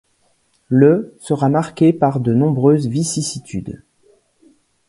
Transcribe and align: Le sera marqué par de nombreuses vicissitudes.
Le 0.67 1.15
sera 1.19 1.47
marqué 1.47 1.93
par 1.93 2.19
de 2.21 2.33
nombreuses 2.33 2.87
vicissitudes. 2.87 3.83